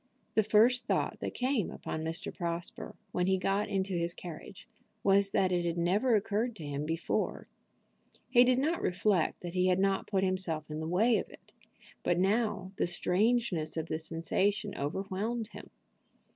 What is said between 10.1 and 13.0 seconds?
himself in the way of it: but now the